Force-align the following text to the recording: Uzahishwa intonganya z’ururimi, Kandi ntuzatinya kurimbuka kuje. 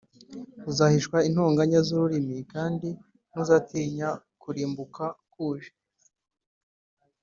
Uzahishwa 0.69 1.17
intonganya 1.27 1.79
z’ururimi, 1.87 2.37
Kandi 2.53 2.87
ntuzatinya 3.31 4.09
kurimbuka 4.41 5.03
kuje. 5.31 5.71